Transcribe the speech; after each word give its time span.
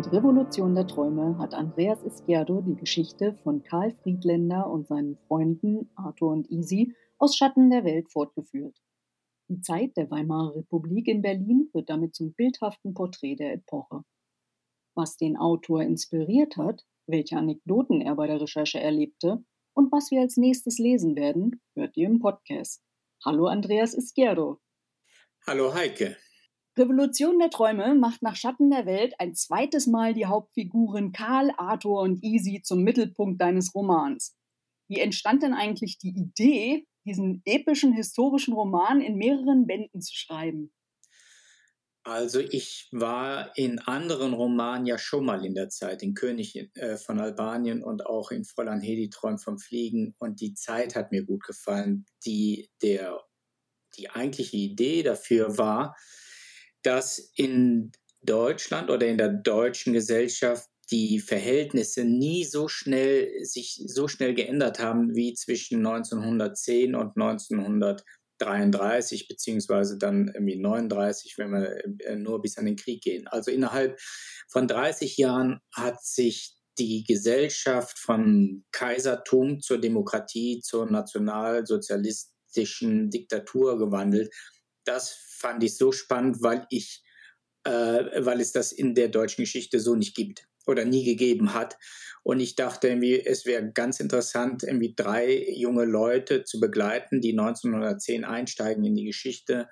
Mit 0.00 0.12
Revolution 0.12 0.76
der 0.76 0.86
Träume 0.86 1.36
hat 1.38 1.52
Andreas 1.52 2.02
Izquierdo 2.04 2.60
die 2.60 2.76
Geschichte 2.76 3.34
von 3.34 3.64
Karl 3.64 3.90
Friedländer 3.90 4.70
und 4.70 4.86
seinen 4.86 5.16
Freunden 5.16 5.90
Arthur 5.96 6.30
und 6.30 6.48
Easy 6.48 6.94
aus 7.18 7.36
Schatten 7.36 7.70
der 7.70 7.84
Welt 7.84 8.08
fortgeführt. 8.08 8.80
Die 9.50 9.62
Zeit 9.62 9.96
der 9.96 10.12
Weimarer 10.12 10.54
Republik 10.54 11.08
in 11.08 11.22
Berlin 11.22 11.68
wird 11.72 11.90
damit 11.90 12.14
zum 12.14 12.32
bildhaften 12.34 12.94
Porträt 12.94 13.34
der 13.34 13.54
Epoche. 13.54 14.04
Was 14.94 15.16
den 15.16 15.36
Autor 15.36 15.82
inspiriert 15.82 16.56
hat, 16.56 16.86
welche 17.08 17.36
Anekdoten 17.36 18.00
er 18.00 18.14
bei 18.14 18.28
der 18.28 18.40
Recherche 18.40 18.78
erlebte 18.78 19.44
und 19.74 19.90
was 19.90 20.12
wir 20.12 20.20
als 20.20 20.36
nächstes 20.36 20.78
lesen 20.78 21.16
werden, 21.16 21.60
hört 21.74 21.96
ihr 21.96 22.06
im 22.06 22.20
Podcast. 22.20 22.80
Hallo 23.24 23.48
Andreas 23.48 23.92
Izquierdo. 23.92 24.60
Hallo 25.44 25.74
Heike. 25.74 26.16
Revolution 26.78 27.40
der 27.40 27.50
Träume 27.50 27.96
macht 27.96 28.22
nach 28.22 28.36
Schatten 28.36 28.70
der 28.70 28.86
Welt 28.86 29.14
ein 29.18 29.34
zweites 29.34 29.88
Mal 29.88 30.14
die 30.14 30.26
Hauptfiguren 30.26 31.10
Karl, 31.10 31.52
Arthur 31.56 32.02
und 32.02 32.22
Easy 32.22 32.62
zum 32.62 32.84
Mittelpunkt 32.84 33.40
deines 33.40 33.74
Romans. 33.74 34.36
Wie 34.86 35.00
entstand 35.00 35.42
denn 35.42 35.54
eigentlich 35.54 35.98
die 35.98 36.16
Idee, 36.16 36.86
diesen 37.04 37.42
epischen 37.44 37.92
historischen 37.92 38.54
Roman 38.54 39.00
in 39.00 39.16
mehreren 39.16 39.66
Bänden 39.66 40.00
zu 40.00 40.14
schreiben? 40.14 40.72
Also 42.02 42.40
ich 42.40 42.88
war 42.92 43.52
in 43.56 43.78
anderen 43.78 44.32
Romanen 44.32 44.86
ja 44.86 44.96
schon 44.96 45.24
mal 45.24 45.44
in 45.44 45.54
der 45.54 45.68
Zeit, 45.68 46.02
in 46.02 46.14
König 46.14 46.70
äh, 46.74 46.96
von 46.96 47.20
Albanien 47.20 47.82
und 47.82 48.06
auch 48.06 48.30
in 48.30 48.44
Fräulein 48.44 48.80
Hedi 48.80 49.10
träumt 49.10 49.42
vom 49.42 49.58
Fliegen 49.58 50.14
und 50.18 50.40
die 50.40 50.54
Zeit 50.54 50.94
hat 50.94 51.12
mir 51.12 51.24
gut 51.24 51.44
gefallen. 51.44 52.06
Die, 52.24 52.70
der, 52.82 53.20
die 53.98 54.08
eigentliche 54.08 54.56
Idee 54.56 55.02
dafür 55.02 55.58
war, 55.58 55.94
dass 56.82 57.18
in 57.36 57.92
Deutschland 58.22 58.88
oder 58.88 59.06
in 59.06 59.18
der 59.18 59.28
deutschen 59.28 59.92
Gesellschaft 59.92 60.69
die 60.90 61.20
Verhältnisse 61.20 62.04
nie 62.04 62.44
so 62.44 62.66
schnell 62.68 63.44
sich 63.44 63.80
so 63.86 64.08
schnell 64.08 64.34
geändert 64.34 64.80
haben 64.80 65.14
wie 65.14 65.34
zwischen 65.34 65.86
1910 65.86 66.96
und 66.96 67.16
1933 67.16 69.28
beziehungsweise 69.28 69.98
dann 69.98 70.32
irgendwie 70.34 70.56
39, 70.56 71.38
wenn 71.38 71.52
wir 71.52 71.84
äh, 72.04 72.16
nur 72.16 72.42
bis 72.42 72.58
an 72.58 72.66
den 72.66 72.74
Krieg 72.76 73.02
gehen. 73.02 73.28
Also 73.28 73.52
innerhalb 73.52 74.00
von 74.48 74.66
30 74.66 75.16
Jahren 75.16 75.60
hat 75.74 76.04
sich 76.04 76.56
die 76.78 77.04
Gesellschaft 77.04 77.98
vom 77.98 78.64
Kaisertum 78.72 79.60
zur 79.60 79.78
Demokratie, 79.78 80.60
zur 80.60 80.90
nationalsozialistischen 80.90 83.10
Diktatur 83.10 83.78
gewandelt. 83.78 84.34
Das 84.84 85.10
fand 85.38 85.62
ich 85.62 85.76
so 85.76 85.92
spannend, 85.92 86.42
weil 86.42 86.66
ich, 86.70 87.04
äh, 87.64 88.24
weil 88.24 88.40
es 88.40 88.52
das 88.52 88.72
in 88.72 88.94
der 88.94 89.08
deutschen 89.08 89.42
Geschichte 89.42 89.78
so 89.78 89.94
nicht 89.94 90.16
gibt 90.16 90.49
oder 90.66 90.84
nie 90.84 91.04
gegeben 91.04 91.54
hat. 91.54 91.76
Und 92.22 92.40
ich 92.40 92.54
dachte 92.54 92.88
irgendwie, 92.88 93.18
es 93.18 93.46
wäre 93.46 93.72
ganz 93.72 94.00
interessant, 94.00 94.62
irgendwie 94.62 94.94
drei 94.94 95.52
junge 95.54 95.84
Leute 95.84 96.44
zu 96.44 96.60
begleiten, 96.60 97.20
die 97.20 97.30
1910 97.30 98.24
einsteigen 98.24 98.84
in 98.84 98.94
die 98.94 99.06
Geschichte 99.06 99.68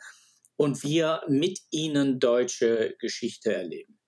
und 0.56 0.82
wir 0.82 1.22
mit 1.28 1.60
ihnen 1.70 2.18
deutsche 2.18 2.96
Geschichte 2.98 3.54
erleben. 3.54 3.98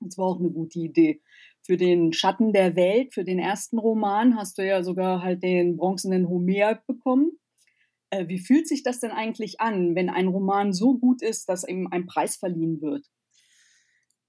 Das 0.00 0.16
war 0.18 0.26
auch 0.26 0.38
eine 0.38 0.50
gute 0.50 0.78
Idee. 0.78 1.22
Für 1.62 1.76
den 1.76 2.12
Schatten 2.12 2.52
der 2.52 2.74
Welt, 2.74 3.12
für 3.14 3.24
den 3.24 3.38
ersten 3.38 3.78
Roman, 3.78 4.36
hast 4.36 4.58
du 4.58 4.66
ja 4.66 4.82
sogar 4.82 5.22
halt 5.22 5.42
den 5.42 5.76
bronzenen 5.76 6.28
Homer 6.28 6.80
bekommen. 6.86 7.32
Äh, 8.10 8.28
wie 8.28 8.38
fühlt 8.38 8.66
sich 8.66 8.82
das 8.82 9.00
denn 9.00 9.10
eigentlich 9.10 9.60
an, 9.60 9.94
wenn 9.94 10.08
ein 10.08 10.28
Roman 10.28 10.72
so 10.72 10.98
gut 10.98 11.22
ist, 11.22 11.48
dass 11.48 11.66
ihm 11.66 11.86
ein 11.90 12.06
Preis 12.06 12.36
verliehen 12.36 12.80
wird? 12.80 13.06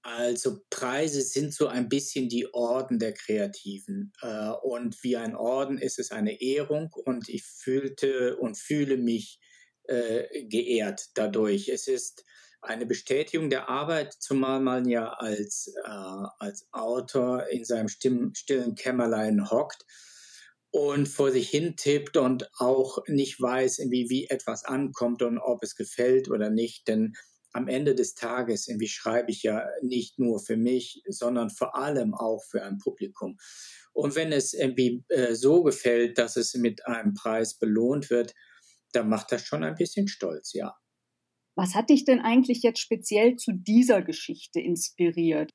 Also 0.02 0.60
Preise 0.68 1.22
sind 1.22 1.54
so 1.54 1.68
ein 1.68 1.88
bisschen 1.88 2.28
die 2.28 2.52
Orden 2.52 2.98
der 2.98 3.14
Kreativen. 3.14 4.12
Äh, 4.20 4.50
und 4.62 5.02
wie 5.02 5.16
ein 5.16 5.36
Orden 5.36 5.78
ist 5.78 5.98
es 5.98 6.10
eine 6.10 6.40
Ehrung 6.40 6.92
und 6.92 7.28
ich 7.28 7.44
fühlte 7.44 8.36
und 8.36 8.58
fühle 8.58 8.96
mich 8.96 9.38
äh, 9.84 10.44
geehrt 10.44 11.10
dadurch. 11.14 11.68
Es 11.68 11.86
ist 11.86 12.24
eine 12.60 12.86
Bestätigung 12.86 13.50
der 13.50 13.68
Arbeit, 13.68 14.12
zumal 14.12 14.60
man 14.60 14.88
ja 14.88 15.08
als, 15.08 15.74
als 16.38 16.68
Autor 16.70 17.48
in 17.48 17.64
seinem 17.64 17.88
stillen 17.88 18.76
Kämmerlein 18.76 19.50
hockt 19.50 19.84
und 20.70 21.06
vor 21.06 21.30
sich 21.30 21.50
hin 21.50 21.76
tippt 21.76 22.16
und 22.16 22.48
auch 22.58 22.98
nicht 23.06 23.40
weiß, 23.40 23.80
wie, 23.90 24.08
wie 24.08 24.28
etwas 24.28 24.64
ankommt 24.64 25.22
und 25.22 25.38
ob 25.38 25.62
es 25.62 25.74
gefällt 25.74 26.30
oder 26.30 26.48
nicht. 26.48 26.88
Denn 26.88 27.14
am 27.52 27.68
Ende 27.68 27.94
des 27.94 28.14
Tages 28.14 28.68
irgendwie 28.68 28.88
schreibe 28.88 29.30
ich 29.30 29.42
ja 29.42 29.66
nicht 29.82 30.18
nur 30.18 30.40
für 30.40 30.56
mich, 30.56 31.02
sondern 31.06 31.50
vor 31.50 31.76
allem 31.76 32.14
auch 32.14 32.42
für 32.44 32.62
ein 32.62 32.78
Publikum. 32.78 33.36
Und 33.92 34.14
wenn 34.14 34.32
es 34.32 34.54
irgendwie 34.54 35.04
äh, 35.08 35.34
so 35.34 35.62
gefällt, 35.62 36.18
dass 36.18 36.36
es 36.36 36.54
mit 36.54 36.86
einem 36.86 37.14
Preis 37.14 37.58
belohnt 37.58 38.10
wird, 38.10 38.34
dann 38.92 39.08
macht 39.08 39.32
das 39.32 39.44
schon 39.44 39.64
ein 39.64 39.74
bisschen 39.74 40.08
stolz, 40.08 40.52
ja. 40.52 40.74
Was 41.54 41.74
hat 41.74 41.90
dich 41.90 42.04
denn 42.04 42.20
eigentlich 42.20 42.62
jetzt 42.62 42.80
speziell 42.80 43.36
zu 43.36 43.52
dieser 43.52 44.00
Geschichte 44.02 44.60
inspiriert? 44.60 45.50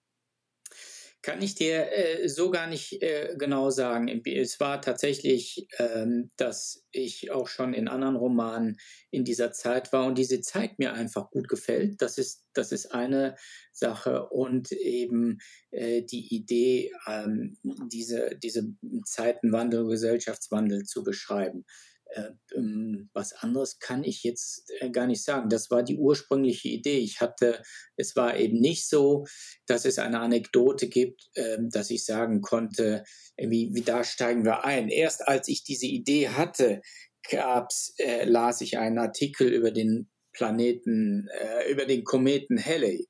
Kann 1.27 1.41
ich 1.41 1.55
dir 1.55 1.91
äh, 1.91 2.29
so 2.29 2.49
gar 2.51 2.67
nicht 2.67 3.01
äh, 3.01 3.35
genau 3.37 3.69
sagen. 3.69 4.07
Es 4.25 4.61
war 4.61 4.81
tatsächlich, 4.81 5.67
ähm, 5.77 6.31
dass 6.37 6.85
ich 6.91 7.31
auch 7.31 7.49
schon 7.49 7.73
in 7.73 7.89
anderen 7.89 8.15
Romanen 8.15 8.77
in 9.11 9.25
dieser 9.25 9.51
Zeit 9.51 9.91
war 9.91 10.05
und 10.05 10.17
diese 10.17 10.39
Zeit 10.39 10.79
mir 10.79 10.93
einfach 10.93 11.29
gut 11.29 11.49
gefällt. 11.49 12.01
Das 12.01 12.17
ist, 12.17 12.45
das 12.53 12.71
ist 12.71 12.93
eine 12.93 13.35
Sache 13.73 14.29
und 14.29 14.71
eben 14.71 15.39
äh, 15.71 16.01
die 16.01 16.33
Idee, 16.33 16.93
ähm, 17.07 17.57
diese, 17.91 18.29
diese 18.41 18.63
Zeitenwandel, 19.03 19.85
Gesellschaftswandel 19.85 20.83
zu 20.85 21.03
beschreiben. 21.03 21.65
Äh, 22.11 22.31
ähm, 22.55 23.09
was 23.13 23.33
anderes 23.33 23.79
kann 23.79 24.03
ich 24.03 24.23
jetzt 24.23 24.71
äh, 24.79 24.89
gar 24.89 25.07
nicht 25.07 25.23
sagen. 25.23 25.49
Das 25.49 25.69
war 25.71 25.83
die 25.83 25.97
ursprüngliche 25.97 26.69
Idee. 26.69 26.99
Ich 26.99 27.21
hatte, 27.21 27.61
es 27.95 28.15
war 28.15 28.37
eben 28.37 28.59
nicht 28.59 28.87
so, 28.87 29.25
dass 29.65 29.85
es 29.85 29.99
eine 29.99 30.19
Anekdote 30.19 30.87
gibt, 30.87 31.29
ähm, 31.35 31.69
dass 31.69 31.89
ich 31.89 32.05
sagen 32.05 32.41
konnte, 32.41 33.03
wie, 33.37 33.71
wie 33.73 33.81
da 33.81 34.03
steigen 34.03 34.45
wir 34.45 34.65
ein. 34.65 34.89
Erst 34.89 35.27
als 35.27 35.47
ich 35.47 35.63
diese 35.63 35.85
Idee 35.85 36.29
hatte, 36.29 36.81
gab's, 37.29 37.93
äh, 37.97 38.25
las 38.25 38.61
ich 38.61 38.77
einen 38.77 38.99
Artikel 38.99 39.49
über 39.49 39.71
den 39.71 40.09
Planeten, 40.33 41.27
äh, 41.31 41.71
über 41.71 41.85
den 41.85 42.03
Kometen 42.03 42.63
Halley, 42.63 43.07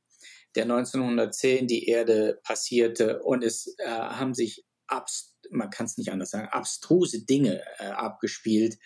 der 0.56 0.64
1910 0.64 1.68
die 1.68 1.88
Erde 1.88 2.40
passierte 2.44 3.22
und 3.22 3.44
es 3.44 3.76
äh, 3.78 3.88
haben 3.88 4.34
sich 4.34 4.66
abs 4.88 5.36
man 5.52 5.70
kann 5.70 5.86
es 5.86 5.98
nicht 5.98 6.12
anders 6.12 6.32
sagen, 6.32 6.48
abstruse 6.50 7.26
Dinge 7.26 7.62
äh, 7.80 7.86
abgespielt, 7.86 8.78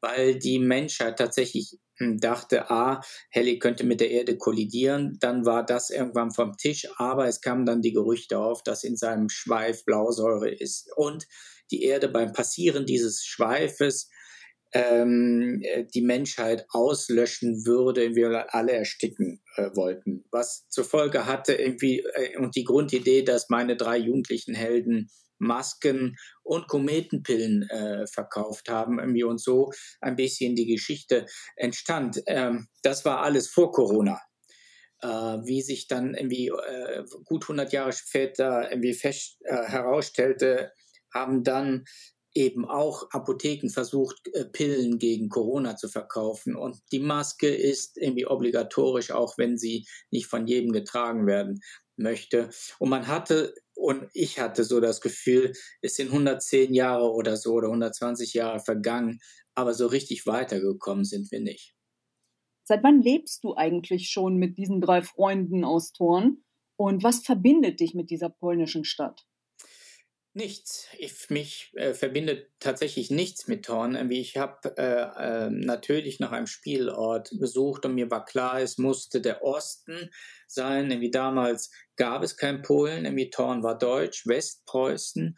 weil 0.00 0.38
die 0.38 0.58
Menschheit 0.58 1.18
tatsächlich 1.18 1.78
hm, 1.96 2.18
dachte, 2.18 2.70
ah, 2.70 3.00
Halley 3.34 3.58
könnte 3.58 3.84
mit 3.84 4.00
der 4.00 4.10
Erde 4.10 4.36
kollidieren, 4.36 5.16
dann 5.20 5.44
war 5.46 5.64
das 5.64 5.90
irgendwann 5.90 6.30
vom 6.30 6.56
Tisch, 6.56 6.86
aber 6.96 7.26
es 7.26 7.40
kamen 7.40 7.66
dann 7.66 7.82
die 7.82 7.92
Gerüchte 7.92 8.38
auf, 8.38 8.62
dass 8.62 8.84
in 8.84 8.96
seinem 8.96 9.28
Schweif 9.28 9.84
Blausäure 9.84 10.50
ist 10.50 10.90
und 10.96 11.26
die 11.70 11.82
Erde 11.82 12.08
beim 12.08 12.32
Passieren 12.32 12.86
dieses 12.86 13.24
Schweifes 13.24 14.08
ähm, 14.72 15.62
die 15.94 16.02
Menschheit 16.02 16.66
auslöschen 16.70 17.64
würde, 17.64 18.14
wir 18.14 18.54
alle 18.54 18.72
ersticken 18.72 19.40
äh, 19.56 19.70
wollten. 19.74 20.24
Was 20.30 20.68
zur 20.68 20.84
Folge 20.84 21.26
hatte 21.26 21.54
irgendwie 21.54 22.00
äh, 22.00 22.36
und 22.36 22.56
die 22.56 22.64
Grundidee, 22.64 23.22
dass 23.22 23.48
meine 23.48 23.76
drei 23.76 23.96
jugendlichen 23.96 24.54
Helden 24.54 25.08
Masken 25.38 26.16
und 26.42 26.68
Kometenpillen 26.68 27.68
äh, 27.68 28.06
verkauft 28.06 28.68
haben 28.68 28.98
irgendwie 28.98 29.24
und 29.24 29.40
so 29.40 29.70
ein 30.00 30.16
bisschen 30.16 30.54
die 30.54 30.66
Geschichte 30.66 31.26
entstand. 31.56 32.22
Ähm, 32.26 32.68
das 32.82 33.04
war 33.04 33.22
alles 33.22 33.48
vor 33.48 33.72
Corona. 33.72 34.20
Äh, 35.02 35.08
wie 35.08 35.60
sich 35.60 35.88
dann 35.88 36.14
irgendwie 36.14 36.48
äh, 36.48 37.04
gut 37.24 37.44
100 37.44 37.72
Jahre 37.72 37.92
später 37.92 38.70
irgendwie 38.70 38.94
fest 38.94 39.36
äh, 39.44 39.64
herausstellte, 39.64 40.72
haben 41.12 41.44
dann 41.44 41.84
eben 42.36 42.66
auch 42.66 43.10
Apotheken 43.10 43.70
versucht, 43.70 44.28
äh, 44.34 44.44
Pillen 44.44 44.98
gegen 44.98 45.28
Corona 45.28 45.76
zu 45.76 45.88
verkaufen. 45.88 46.54
Und 46.54 46.78
die 46.92 46.98
Maske 46.98 47.48
ist 47.48 47.96
irgendwie 47.96 48.26
obligatorisch, 48.26 49.10
auch 49.10 49.38
wenn 49.38 49.56
sie 49.56 49.86
nicht 50.10 50.26
von 50.26 50.46
jedem 50.46 50.72
getragen 50.72 51.26
werden 51.26 51.60
möchte. 51.98 52.50
Und 52.78 52.90
man 52.90 53.06
hatte, 53.06 53.54
und 53.74 54.08
ich 54.12 54.38
hatte 54.38 54.64
so 54.64 54.80
das 54.80 55.00
Gefühl, 55.00 55.52
es 55.82 55.96
sind 55.96 56.08
110 56.08 56.74
Jahre 56.74 57.12
oder 57.12 57.36
so 57.36 57.54
oder 57.54 57.68
120 57.68 58.34
Jahre 58.34 58.60
vergangen, 58.60 59.20
aber 59.54 59.74
so 59.74 59.86
richtig 59.86 60.26
weitergekommen 60.26 61.04
sind 61.04 61.30
wir 61.30 61.40
nicht. 61.40 61.74
Seit 62.64 62.82
wann 62.82 63.00
lebst 63.00 63.44
du 63.44 63.54
eigentlich 63.54 64.10
schon 64.10 64.36
mit 64.36 64.58
diesen 64.58 64.80
drei 64.80 65.02
Freunden 65.02 65.64
aus 65.64 65.92
Thorn? 65.92 66.42
Und 66.76 67.02
was 67.04 67.20
verbindet 67.20 67.80
dich 67.80 67.94
mit 67.94 68.10
dieser 68.10 68.28
polnischen 68.28 68.84
Stadt? 68.84 69.24
Nichts. 70.36 70.88
Ich, 70.98 71.30
mich 71.30 71.72
äh, 71.76 71.94
verbindet 71.94 72.50
tatsächlich 72.60 73.10
nichts 73.10 73.48
mit 73.48 73.64
Thorn. 73.64 74.10
Ich 74.10 74.36
habe 74.36 74.76
äh, 74.76 75.46
äh, 75.46 75.50
natürlich 75.50 76.20
nach 76.20 76.30
einem 76.32 76.46
Spielort 76.46 77.30
gesucht 77.30 77.86
und 77.86 77.94
mir 77.94 78.10
war 78.10 78.26
klar, 78.26 78.60
es 78.60 78.76
musste 78.76 79.22
der 79.22 79.42
Osten 79.42 80.10
sein. 80.50 81.00
Wie 81.00 81.10
damals 81.10 81.70
gab 81.96 82.22
es 82.22 82.36
kein 82.36 82.62
Polen, 82.62 83.02
nämlich 83.02 83.30
Thorn 83.30 83.62
war 83.62 83.78
Deutsch, 83.78 84.26
Westpreußen 84.26 85.36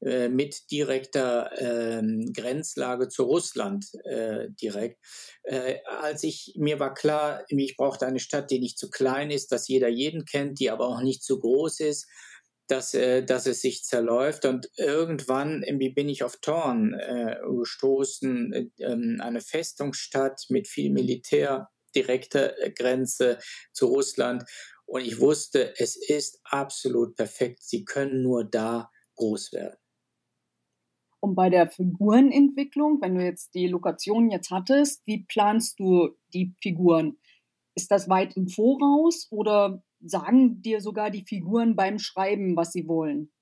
äh, 0.00 0.28
mit 0.28 0.70
direkter 0.70 1.50
ähm, 1.58 2.32
Grenzlage 2.34 3.08
zu 3.08 3.24
Russland 3.24 3.86
äh, 4.04 4.48
direkt. 4.60 4.98
Äh, 5.42 5.76
als 5.86 6.22
ich 6.22 6.54
mir 6.56 6.78
war 6.78 6.94
klar, 6.94 7.44
ich 7.48 7.76
brauchte 7.76 8.06
eine 8.06 8.20
Stadt, 8.20 8.50
die 8.50 8.58
nicht 8.58 8.78
zu 8.78 8.90
klein 8.90 9.30
ist, 9.30 9.52
dass 9.52 9.68
jeder 9.68 9.88
jeden 9.88 10.24
kennt, 10.24 10.60
die 10.60 10.70
aber 10.70 10.86
auch 10.88 11.00
nicht 11.00 11.22
zu 11.22 11.40
groß 11.40 11.80
ist 11.80 12.06
dass, 12.68 12.94
äh, 12.94 13.24
dass 13.24 13.46
es 13.46 13.60
sich 13.60 13.84
zerläuft. 13.84 14.44
Und 14.44 14.68
irgendwann 14.76 15.62
irgendwie 15.62 15.90
bin 15.90 16.08
ich 16.08 16.22
auf 16.22 16.36
Thorn 16.38 16.94
äh, 16.94 17.36
gestoßen, 17.46 18.52
äh, 18.52 18.66
ähm, 18.78 19.18
eine 19.20 19.40
Festungsstadt 19.40 20.46
mit 20.48 20.68
viel 20.68 20.90
Militär, 20.90 21.68
direkter 21.96 22.54
Grenze 22.78 23.38
zu 23.72 23.86
Russland. 23.86 24.44
Und 24.84 25.00
ich 25.00 25.20
wusste, 25.20 25.74
es 25.78 25.96
ist 25.96 26.40
absolut 26.44 27.16
perfekt. 27.16 27.62
Sie 27.62 27.84
können 27.84 28.22
nur 28.22 28.44
da 28.44 28.90
groß 29.16 29.52
werden. 29.52 29.76
Und 31.20 31.34
bei 31.34 31.50
der 31.50 31.68
Figurenentwicklung, 31.68 33.00
wenn 33.00 33.16
du 33.16 33.24
jetzt 33.24 33.54
die 33.54 33.66
Lokation 33.66 34.30
jetzt 34.30 34.50
hattest, 34.50 35.04
wie 35.06 35.24
planst 35.24 35.80
du 35.80 36.10
die 36.32 36.54
Figuren? 36.62 37.18
Ist 37.74 37.90
das 37.90 38.08
weit 38.08 38.36
im 38.36 38.48
Voraus 38.48 39.26
oder 39.30 39.82
sagen 40.00 40.62
dir 40.62 40.80
sogar 40.80 41.10
die 41.10 41.24
Figuren 41.24 41.74
beim 41.74 41.98
Schreiben, 41.98 42.56
was 42.56 42.72
sie 42.72 42.86
wollen? 42.86 43.32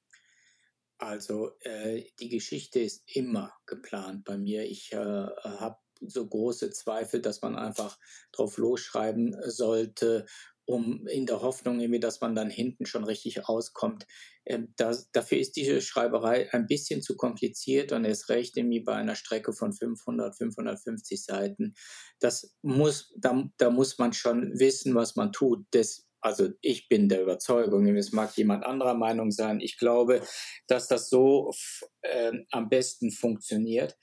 Also 0.98 1.50
äh, 1.60 2.04
die 2.20 2.28
Geschichte 2.28 2.80
ist 2.80 3.02
immer 3.12 3.52
geplant 3.66 4.24
bei 4.24 4.38
mir. 4.38 4.64
Ich 4.64 4.92
äh, 4.92 4.96
habe 4.96 5.76
so 6.08 6.26
große 6.26 6.70
Zweifel, 6.70 7.20
dass 7.20 7.42
man 7.42 7.56
einfach 7.56 7.98
drauf 8.32 8.56
losschreiben 8.58 9.36
sollte, 9.46 10.26
um 10.66 11.06
in 11.06 11.26
der 11.26 11.42
Hoffnung, 11.42 11.80
irgendwie, 11.80 12.00
dass 12.00 12.20
man 12.20 12.34
dann 12.34 12.50
hinten 12.50 12.86
schon 12.86 13.04
richtig 13.04 13.48
auskommt. 13.48 14.06
Ähm, 14.46 14.72
das, 14.76 15.10
dafür 15.10 15.38
ist 15.38 15.56
diese 15.56 15.80
Schreiberei 15.80 16.52
ein 16.52 16.66
bisschen 16.66 17.02
zu 17.02 17.16
kompliziert 17.16 17.92
und 17.92 18.04
ist 18.04 18.28
recht 18.28 18.56
irgendwie 18.56 18.80
bei 18.80 18.94
einer 18.94 19.14
Strecke 19.14 19.52
von 19.52 19.72
500, 19.72 20.36
550 20.36 21.22
Seiten. 21.22 21.74
Das 22.18 22.54
muss, 22.62 23.12
da, 23.16 23.44
da 23.58 23.70
muss 23.70 23.98
man 23.98 24.12
schon 24.12 24.58
wissen, 24.58 24.94
was 24.94 25.16
man 25.16 25.32
tut. 25.32 25.66
Das, 25.72 26.06
also 26.20 26.50
ich 26.62 26.88
bin 26.88 27.08
der 27.08 27.22
Überzeugung, 27.22 27.86
es 27.96 28.12
mag 28.12 28.34
jemand 28.36 28.64
anderer 28.64 28.94
Meinung 28.94 29.30
sein, 29.30 29.60
ich 29.60 29.76
glaube, 29.76 30.22
dass 30.66 30.88
das 30.88 31.10
so 31.10 31.52
äh, 32.00 32.32
am 32.50 32.70
besten 32.70 33.10
funktioniert. 33.10 33.98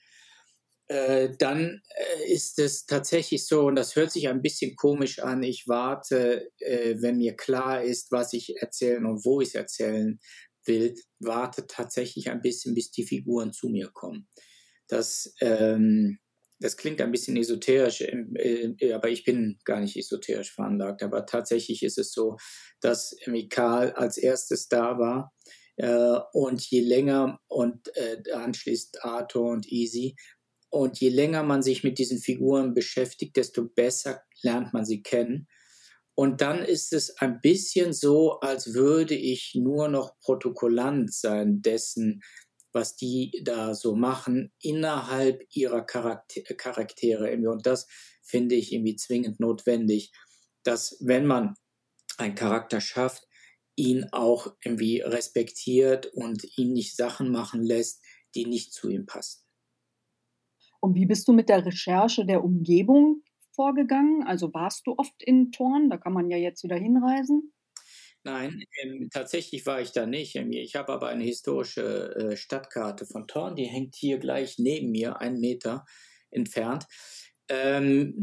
Äh, 0.92 1.36
dann 1.38 1.80
äh, 1.88 2.32
ist 2.32 2.58
es 2.58 2.84
tatsächlich 2.84 3.46
so, 3.46 3.62
und 3.62 3.76
das 3.76 3.96
hört 3.96 4.12
sich 4.12 4.28
ein 4.28 4.42
bisschen 4.42 4.76
komisch 4.76 5.20
an, 5.20 5.42
ich 5.42 5.64
warte, 5.66 6.50
äh, 6.58 6.96
wenn 6.98 7.16
mir 7.16 7.34
klar 7.34 7.82
ist, 7.82 8.12
was 8.12 8.34
ich 8.34 8.60
erzählen 8.60 9.06
und 9.06 9.24
wo 9.24 9.40
ich 9.40 9.48
es 9.48 9.54
erzählen 9.54 10.18
will, 10.66 10.94
warte 11.18 11.66
tatsächlich 11.66 12.30
ein 12.30 12.42
bisschen, 12.42 12.74
bis 12.74 12.90
die 12.90 13.06
Figuren 13.06 13.52
zu 13.52 13.68
mir 13.68 13.90
kommen. 13.92 14.28
Das 14.86 15.34
ähm, 15.40 16.18
das 16.60 16.76
klingt 16.76 17.00
ein 17.00 17.10
bisschen 17.10 17.36
esoterisch, 17.36 18.02
äh, 18.02 18.92
aber 18.92 19.08
ich 19.08 19.24
bin 19.24 19.58
gar 19.64 19.80
nicht 19.80 19.96
esoterisch 19.96 20.52
veranlagt. 20.52 21.02
Aber 21.02 21.26
tatsächlich 21.26 21.82
ist 21.82 21.98
es 21.98 22.12
so, 22.12 22.36
dass 22.80 23.16
Mikal 23.26 23.92
als 23.94 24.16
erstes 24.16 24.68
da 24.68 24.98
war. 24.98 25.32
Äh, 25.76 26.18
und 26.32 26.62
je 26.70 26.80
länger 26.80 27.40
und 27.48 27.88
äh, 27.96 28.30
anschließend 28.32 29.04
Arthur 29.04 29.50
und 29.50 29.66
Easy. 29.72 30.14
Und 30.72 31.00
je 31.00 31.10
länger 31.10 31.42
man 31.42 31.62
sich 31.62 31.84
mit 31.84 31.98
diesen 31.98 32.18
Figuren 32.18 32.72
beschäftigt, 32.72 33.36
desto 33.36 33.68
besser 33.68 34.22
lernt 34.40 34.72
man 34.72 34.86
sie 34.86 35.02
kennen. 35.02 35.46
Und 36.14 36.40
dann 36.40 36.64
ist 36.64 36.94
es 36.94 37.18
ein 37.18 37.42
bisschen 37.42 37.92
so, 37.92 38.40
als 38.40 38.72
würde 38.72 39.14
ich 39.14 39.54
nur 39.54 39.88
noch 39.88 40.18
Protokollant 40.20 41.12
sein 41.12 41.60
dessen, 41.60 42.22
was 42.72 42.96
die 42.96 43.42
da 43.44 43.74
so 43.74 43.94
machen 43.94 44.50
innerhalb 44.62 45.42
ihrer 45.50 45.82
Charakter 45.82 46.40
Charaktere. 46.54 47.36
Und 47.50 47.66
das 47.66 47.86
finde 48.22 48.54
ich 48.54 48.72
irgendwie 48.72 48.96
zwingend 48.96 49.40
notwendig, 49.40 50.10
dass 50.62 50.96
wenn 51.00 51.26
man 51.26 51.54
einen 52.16 52.34
Charakter 52.34 52.80
schafft, 52.80 53.28
ihn 53.76 54.06
auch 54.12 54.54
irgendwie 54.64 55.00
respektiert 55.00 56.06
und 56.06 56.56
ihn 56.56 56.72
nicht 56.72 56.96
Sachen 56.96 57.30
machen 57.30 57.62
lässt, 57.62 58.02
die 58.34 58.46
nicht 58.46 58.72
zu 58.72 58.88
ihm 58.88 59.04
passen. 59.04 59.41
Und 60.82 60.96
wie 60.96 61.06
bist 61.06 61.28
du 61.28 61.32
mit 61.32 61.48
der 61.48 61.64
Recherche 61.64 62.26
der 62.26 62.42
Umgebung 62.42 63.22
vorgegangen? 63.52 64.24
Also 64.26 64.52
warst 64.52 64.86
du 64.86 64.94
oft 64.96 65.22
in 65.22 65.52
Thorn? 65.52 65.88
Da 65.88 65.96
kann 65.96 66.12
man 66.12 66.28
ja 66.28 66.36
jetzt 66.36 66.64
wieder 66.64 66.76
hinreisen. 66.76 67.52
Nein, 68.24 68.64
ähm, 68.82 69.08
tatsächlich 69.12 69.64
war 69.64 69.80
ich 69.80 69.92
da 69.92 70.06
nicht. 70.06 70.34
Ähm, 70.34 70.52
ich 70.52 70.74
habe 70.74 70.92
aber 70.92 71.08
eine 71.08 71.24
historische 71.24 72.14
äh, 72.16 72.36
Stadtkarte 72.36 73.06
von 73.06 73.28
Thorn, 73.28 73.54
die 73.54 73.64
hängt 73.64 73.94
hier 73.94 74.18
gleich 74.18 74.58
neben 74.58 74.90
mir, 74.90 75.20
einen 75.20 75.40
Meter 75.40 75.84
entfernt, 76.30 76.86
ähm, 77.48 78.14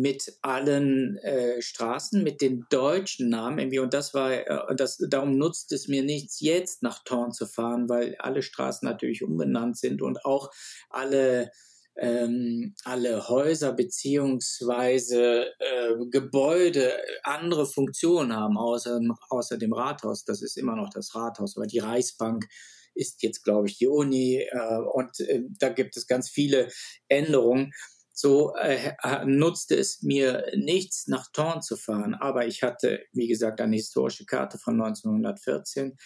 mit 0.00 0.32
allen 0.42 1.16
äh, 1.18 1.62
Straßen, 1.62 2.24
mit 2.24 2.40
den 2.40 2.64
deutschen 2.70 3.28
Namen. 3.28 3.58
Irgendwie. 3.58 3.80
Und 3.80 3.94
das 3.94 4.14
war, 4.14 4.32
äh, 4.32 4.74
das, 4.76 4.98
darum 5.08 5.36
nutzt 5.36 5.70
es 5.72 5.86
mir 5.86 6.02
nichts, 6.02 6.40
jetzt 6.40 6.82
nach 6.82 7.04
Thorn 7.04 7.32
zu 7.32 7.46
fahren, 7.46 7.88
weil 7.88 8.16
alle 8.18 8.42
Straßen 8.42 8.86
natürlich 8.88 9.22
umbenannt 9.22 9.76
sind 9.78 10.02
und 10.02 10.24
auch 10.24 10.50
alle 10.88 11.50
ähm, 11.96 12.74
alle 12.84 13.28
Häuser 13.28 13.72
beziehungsweise 13.72 15.46
äh, 15.58 15.94
Gebäude 16.10 16.92
andere 17.22 17.66
Funktionen 17.66 18.34
haben, 18.34 18.56
außer, 18.56 19.00
außer 19.28 19.58
dem 19.58 19.72
Rathaus. 19.72 20.24
Das 20.24 20.42
ist 20.42 20.56
immer 20.56 20.76
noch 20.76 20.90
das 20.90 21.14
Rathaus, 21.14 21.56
aber 21.56 21.66
die 21.66 21.78
Reichsbank 21.78 22.46
ist 22.94 23.22
jetzt, 23.22 23.44
glaube 23.44 23.68
ich, 23.68 23.78
die 23.78 23.86
Uni 23.86 24.36
äh, 24.36 24.78
und 24.92 25.20
äh, 25.20 25.42
da 25.58 25.68
gibt 25.68 25.96
es 25.96 26.06
ganz 26.06 26.28
viele 26.28 26.68
Änderungen. 27.08 27.72
So 28.12 28.54
äh, 28.56 28.94
nutzte 29.24 29.76
es 29.76 30.02
mir 30.02 30.52
nichts, 30.54 31.06
nach 31.06 31.28
Thorn 31.32 31.62
zu 31.62 31.76
fahren, 31.76 32.14
aber 32.14 32.46
ich 32.46 32.62
hatte, 32.62 33.00
wie 33.12 33.28
gesagt, 33.28 33.60
eine 33.60 33.76
historische 33.76 34.26
Karte 34.26 34.58
von 34.58 34.74
1914 34.74 35.96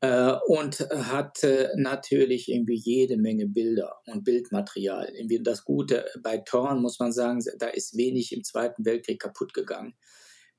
äh, 0.00 0.32
und 0.46 0.80
hatte 0.90 1.72
natürlich 1.76 2.48
irgendwie 2.48 2.76
jede 2.76 3.16
Menge 3.16 3.46
Bilder 3.46 4.00
und 4.06 4.24
Bildmaterial. 4.24 5.12
Irgendwie 5.14 5.42
das 5.42 5.64
Gute 5.64 6.06
bei 6.22 6.38
Thorn 6.38 6.80
muss 6.82 6.98
man 6.98 7.12
sagen, 7.12 7.42
da 7.58 7.68
ist 7.68 7.96
wenig 7.96 8.32
im 8.32 8.44
Zweiten 8.44 8.84
Weltkrieg 8.84 9.20
kaputt 9.20 9.54
gegangen. 9.54 9.94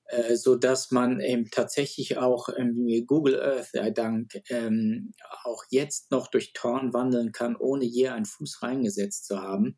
Äh, 0.09 0.37
so 0.37 0.55
dass 0.55 0.89
man 0.91 1.19
eben 1.19 1.49
tatsächlich 1.51 2.17
auch 2.17 2.49
irgendwie 2.49 3.05
Google 3.05 3.39
Earth 3.41 3.69
sei 3.73 3.91
Dank 3.91 4.33
ähm, 4.49 5.13
auch 5.43 5.63
jetzt 5.69 6.09
noch 6.11 6.27
durch 6.27 6.53
Thorn 6.53 6.93
wandeln 6.93 7.31
kann, 7.31 7.55
ohne 7.55 7.85
je 7.85 8.09
einen 8.09 8.25
Fuß 8.25 8.63
reingesetzt 8.63 9.27
zu 9.27 9.39
haben. 9.39 9.77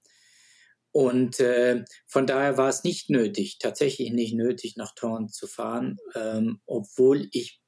Und 0.93 1.39
äh, 1.39 1.83
von 2.07 2.27
daher 2.27 2.57
war 2.57 2.69
es 2.69 2.83
nicht 2.83 3.09
nötig, 3.09 3.59
tatsächlich 3.59 4.11
nicht 4.11 4.33
nötig, 4.33 4.75
nach 4.77 4.93
Thorn 4.95 5.29
zu 5.29 5.47
fahren, 5.47 5.97
ähm, 6.15 6.61
obwohl 6.65 7.27
ich 7.31 7.60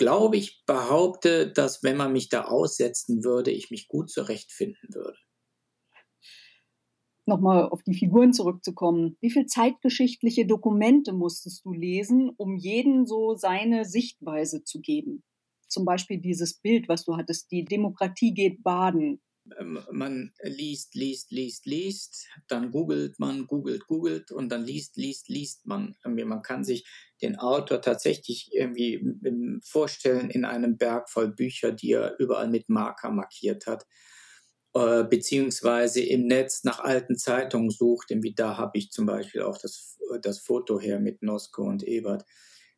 glaube 0.00 0.38
ich, 0.38 0.64
behaupte, 0.64 1.52
dass 1.52 1.82
wenn 1.82 1.98
man 1.98 2.12
mich 2.12 2.30
da 2.30 2.44
aussetzen 2.44 3.22
würde, 3.22 3.50
ich 3.50 3.70
mich 3.70 3.86
gut 3.86 4.10
zurechtfinden 4.10 4.94
würde. 4.94 5.18
Nochmal 7.26 7.68
auf 7.68 7.82
die 7.82 7.92
Figuren 7.92 8.32
zurückzukommen. 8.32 9.18
Wie 9.20 9.30
viele 9.30 9.44
zeitgeschichtliche 9.44 10.46
Dokumente 10.46 11.12
musstest 11.12 11.66
du 11.66 11.74
lesen, 11.74 12.30
um 12.38 12.56
jeden 12.56 13.06
so 13.06 13.34
seine 13.34 13.84
Sichtweise 13.84 14.64
zu 14.64 14.80
geben? 14.80 15.22
Zum 15.68 15.84
Beispiel 15.84 16.18
dieses 16.18 16.58
Bild, 16.58 16.88
was 16.88 17.04
du 17.04 17.18
hattest, 17.18 17.50
die 17.50 17.66
Demokratie 17.66 18.32
geht 18.32 18.62
baden. 18.62 19.20
Ähm, 19.58 19.80
man 19.90 20.32
liest, 20.42 20.94
liest, 20.94 21.30
liest, 21.30 21.66
liest, 21.66 22.26
dann 22.48 22.70
googelt 22.70 23.18
man, 23.18 23.46
googelt, 23.46 23.86
googelt 23.86 24.30
und 24.30 24.50
dann 24.50 24.64
liest, 24.64 24.96
liest, 24.96 25.28
liest 25.28 25.66
man. 25.66 25.96
Man 26.04 26.42
kann 26.42 26.64
sich 26.64 26.86
den 27.22 27.36
Autor 27.36 27.82
tatsächlich 27.82 28.50
irgendwie 28.52 29.04
vorstellen 29.62 30.30
in 30.30 30.44
einem 30.44 30.76
Berg 30.76 31.10
voll 31.10 31.32
Bücher, 31.32 31.72
die 31.72 31.92
er 31.92 32.18
überall 32.18 32.48
mit 32.48 32.68
Marker 32.68 33.10
markiert 33.10 33.66
hat, 33.66 33.86
äh, 34.74 35.04
beziehungsweise 35.04 36.02
im 36.02 36.26
Netz 36.26 36.64
nach 36.64 36.80
alten 36.80 37.16
Zeitungen 37.16 37.70
sucht. 37.70 38.10
Irgendwie 38.10 38.34
da 38.34 38.56
habe 38.56 38.78
ich 38.78 38.90
zum 38.90 39.06
Beispiel 39.06 39.42
auch 39.42 39.58
das, 39.58 39.98
das 40.22 40.38
Foto 40.38 40.80
her 40.80 41.00
mit 41.00 41.22
Nosko 41.22 41.62
und 41.62 41.82
Ebert 41.82 42.24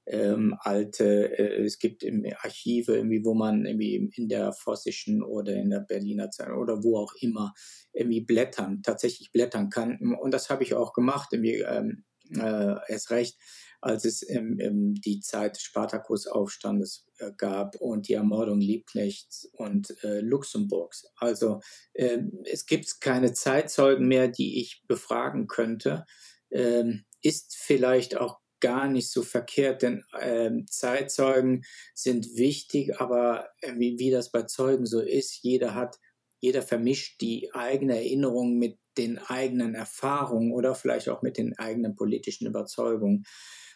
ähm, 0.06 0.56
alte, 0.60 1.38
äh, 1.38 1.64
es 1.64 1.78
gibt 1.78 2.04
Archive 2.04 2.96
irgendwie, 2.96 3.24
wo 3.24 3.34
man 3.34 3.64
irgendwie 3.64 4.10
in 4.14 4.28
der 4.28 4.52
Vossischen 4.52 5.22
oder 5.22 5.54
in 5.54 5.70
der 5.70 5.80
Berliner 5.80 6.30
Zeitung 6.30 6.58
oder 6.58 6.82
wo 6.82 6.98
auch 6.98 7.14
immer 7.20 7.54
irgendwie 7.92 8.20
blättern, 8.20 8.82
tatsächlich 8.82 9.32
blättern 9.32 9.70
kann. 9.70 9.98
Und 10.20 10.32
das 10.32 10.50
habe 10.50 10.62
ich 10.64 10.74
auch 10.74 10.92
gemacht. 10.92 11.28
Irgendwie, 11.32 11.60
ähm, 11.60 12.04
äh, 12.30 12.74
erst 12.88 13.10
recht, 13.10 13.38
als 13.80 14.04
es 14.04 14.22
im, 14.22 14.94
die 14.94 15.20
Zeit 15.20 15.56
des 15.56 15.62
Spartakusaufstandes 15.62 17.04
äh, 17.18 17.32
gab 17.36 17.76
und 17.76 18.08
die 18.08 18.14
Ermordung 18.14 18.60
Liebknechts 18.60 19.50
und 19.52 20.02
äh, 20.04 20.20
Luxemburgs. 20.20 21.06
Also 21.16 21.60
äh, 21.92 22.18
es 22.44 22.66
gibt 22.66 23.00
keine 23.00 23.32
Zeitzeugen 23.32 24.06
mehr, 24.06 24.28
die 24.28 24.60
ich 24.60 24.84
befragen 24.86 25.48
könnte. 25.48 26.04
Ähm, 26.50 27.04
ist 27.22 27.56
vielleicht 27.56 28.16
auch 28.16 28.41
gar 28.62 28.88
nicht 28.88 29.10
so 29.10 29.22
verkehrt, 29.22 29.82
denn 29.82 30.04
ähm, 30.18 30.66
Zeitzeugen 30.68 31.64
sind 31.94 32.36
wichtig, 32.36 32.98
aber 32.98 33.50
äh, 33.60 33.74
wie, 33.76 33.98
wie 33.98 34.10
das 34.10 34.30
bei 34.30 34.44
Zeugen 34.44 34.86
so 34.86 35.00
ist, 35.00 35.42
jeder 35.42 35.74
hat, 35.74 35.98
jeder 36.40 36.62
vermischt 36.62 37.20
die 37.20 37.52
eigene 37.52 37.96
Erinnerung 37.96 38.56
mit 38.58 38.78
den 38.96 39.18
eigenen 39.18 39.74
Erfahrungen 39.74 40.52
oder 40.52 40.74
vielleicht 40.74 41.08
auch 41.08 41.22
mit 41.22 41.36
den 41.36 41.58
eigenen 41.58 41.94
politischen 41.94 42.46
Überzeugungen, 42.46 43.24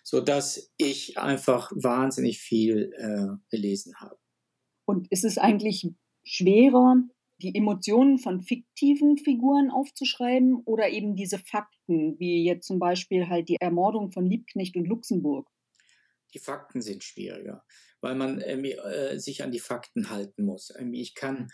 so 0.02 0.20
dass 0.20 0.72
ich 0.76 1.18
einfach 1.18 1.72
wahnsinnig 1.74 2.38
viel 2.38 2.92
äh, 2.96 3.36
gelesen 3.50 3.96
habe. 3.96 4.16
Und 4.86 5.10
ist 5.10 5.24
es 5.24 5.36
eigentlich 5.36 5.90
schwerer, 6.24 7.02
die 7.38 7.54
Emotionen 7.54 8.18
von 8.18 8.40
fiktiven 8.40 9.18
Figuren 9.18 9.70
aufzuschreiben 9.70 10.62
oder 10.64 10.88
eben 10.88 11.16
diese 11.16 11.38
Fakten, 11.38 12.18
wie 12.18 12.44
jetzt 12.44 12.66
zum 12.66 12.78
Beispiel 12.78 13.28
halt 13.28 13.48
die 13.48 13.60
Ermordung 13.60 14.10
von 14.10 14.26
Liebknecht 14.26 14.76
und 14.76 14.86
Luxemburg? 14.86 15.48
Die 16.34 16.38
Fakten 16.38 16.82
sind 16.82 17.04
schwieriger, 17.04 17.64
weil 18.00 18.14
man 18.14 18.40
äh, 18.40 19.18
sich 19.18 19.42
an 19.42 19.52
die 19.52 19.60
Fakten 19.60 20.10
halten 20.10 20.44
muss. 20.44 20.72
Ich 20.92 21.14
kann 21.14 21.48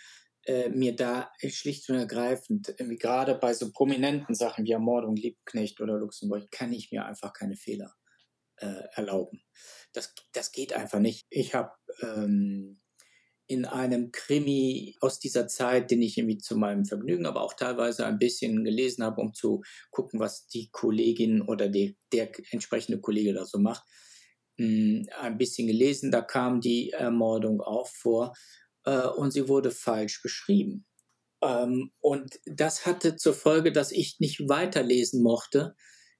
äh, 0.44 0.68
mir 0.70 0.96
da 0.96 1.30
schlicht 1.48 1.88
und 1.88 1.96
ergreifend, 1.96 2.74
gerade 2.98 3.34
bei 3.36 3.54
so 3.54 3.70
prominenten 3.70 4.34
Sachen 4.34 4.64
wie 4.64 4.72
Ermordung 4.72 5.16
Liebknecht 5.16 5.80
oder 5.80 5.98
Luxemburg, 5.98 6.50
kann 6.50 6.72
ich 6.72 6.90
mir 6.90 7.04
einfach 7.04 7.32
keine 7.32 7.56
Fehler 7.56 7.94
äh, 8.56 8.84
erlauben. 8.92 9.42
Das, 9.92 10.14
das 10.32 10.52
geht 10.52 10.72
einfach 10.72 11.00
nicht. 11.00 11.26
Ich 11.30 11.54
habe 11.54 11.72
ähm, 12.02 12.81
in 13.52 13.66
einem 13.66 14.12
Krimi 14.12 14.96
aus 15.00 15.18
dieser 15.18 15.46
Zeit, 15.46 15.90
den 15.90 16.00
ich 16.00 16.16
irgendwie 16.16 16.38
zu 16.38 16.56
meinem 16.56 16.86
Vergnügen, 16.86 17.26
aber 17.26 17.42
auch 17.42 17.52
teilweise 17.52 18.06
ein 18.06 18.18
bisschen 18.18 18.64
gelesen 18.64 19.04
habe, 19.04 19.20
um 19.20 19.34
zu 19.34 19.62
gucken, 19.90 20.20
was 20.20 20.46
die 20.46 20.70
Kollegin 20.70 21.42
oder 21.42 21.68
die, 21.68 21.98
der 22.12 22.30
entsprechende 22.50 22.98
Kollege 23.00 23.34
da 23.34 23.44
so 23.44 23.58
macht, 23.58 23.84
hm, 24.58 25.06
ein 25.20 25.36
bisschen 25.36 25.66
gelesen. 25.66 26.10
Da 26.10 26.22
kam 26.22 26.60
die 26.62 26.90
Ermordung 26.90 27.60
auch 27.60 27.88
vor 27.88 28.32
äh, 28.84 29.06
und 29.06 29.32
sie 29.32 29.48
wurde 29.48 29.70
falsch 29.70 30.22
beschrieben. 30.22 30.86
Ähm, 31.42 31.92
und 32.00 32.40
das 32.46 32.86
hatte 32.86 33.16
zur 33.16 33.34
Folge, 33.34 33.70
dass 33.70 33.92
ich 33.92 34.18
nicht 34.18 34.48
weiterlesen 34.48 35.22
mochte, 35.22 35.74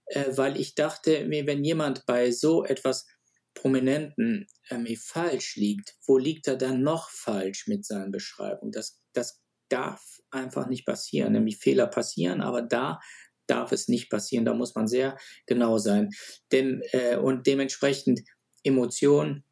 äh, 0.06 0.36
weil 0.36 0.60
ich 0.60 0.74
dachte, 0.74 1.26
wenn 1.30 1.64
jemand 1.64 2.04
bei 2.04 2.30
so 2.30 2.62
etwas 2.62 3.06
Prominenten 3.54 4.46
ähm, 4.70 4.86
falsch 4.96 5.56
liegt, 5.56 5.96
wo 6.06 6.18
liegt 6.18 6.48
er 6.48 6.56
dann 6.56 6.82
noch 6.82 7.10
falsch 7.10 7.66
mit 7.66 7.84
seinen 7.84 8.10
Beschreibungen? 8.10 8.72
Das, 8.72 9.00
das 9.12 9.42
darf 9.68 10.20
einfach 10.30 10.68
nicht 10.68 10.86
passieren. 10.86 11.32
Nämlich 11.32 11.58
Fehler 11.58 11.86
passieren, 11.86 12.40
aber 12.40 12.62
da 12.62 13.00
darf 13.46 13.72
es 13.72 13.88
nicht 13.88 14.10
passieren. 14.10 14.44
Da 14.44 14.54
muss 14.54 14.74
man 14.74 14.88
sehr 14.88 15.16
genau 15.46 15.78
sein. 15.78 16.10
Denn, 16.52 16.82
äh, 16.92 17.16
und 17.16 17.46
dementsprechend 17.46 18.20
Emotionen, 18.62 19.44